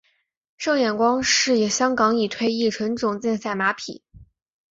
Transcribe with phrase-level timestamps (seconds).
[0.57, 4.01] 胜眼光是香港已退役纯种竞赛马匹。